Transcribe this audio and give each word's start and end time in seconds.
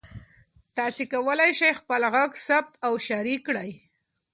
تاسي 0.77 1.03
کولای 1.13 1.51
شئ 1.59 1.71
خپل 1.79 2.01
غږ 2.13 2.31
ثبت 2.47 2.73
او 2.85 2.93
شریک 3.07 3.41
کړئ. 3.47 3.71